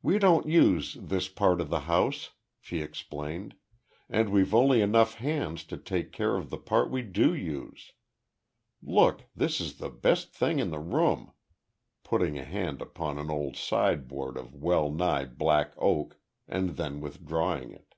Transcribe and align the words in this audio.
"We 0.00 0.18
don't 0.18 0.48
use 0.48 0.94
this 0.94 1.28
part 1.28 1.60
of 1.60 1.68
the 1.68 1.80
house," 1.80 2.30
she 2.58 2.80
explained, 2.80 3.54
"and 4.08 4.30
we've 4.30 4.54
only 4.54 4.80
enough 4.80 5.16
hands 5.16 5.62
to 5.64 5.76
take 5.76 6.10
care 6.10 6.36
of 6.38 6.48
the 6.48 6.56
part 6.56 6.90
we 6.90 7.02
do 7.02 7.34
use. 7.34 7.92
Look, 8.82 9.26
this 9.36 9.60
is 9.60 9.76
the 9.76 9.90
best 9.90 10.32
thing 10.32 10.58
in 10.58 10.70
the 10.70 10.80
room," 10.80 11.34
putting 12.02 12.38
a 12.38 12.44
hand 12.46 12.80
upon 12.80 13.18
an 13.18 13.28
old 13.30 13.56
sideboard 13.56 14.38
of 14.38 14.54
well 14.54 14.90
nigh 14.90 15.26
black 15.26 15.74
oak, 15.76 16.18
and 16.48 16.78
then 16.78 17.02
withdrawing 17.02 17.72
it. 17.72 17.94